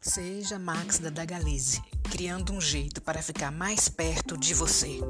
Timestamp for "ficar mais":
3.20-3.88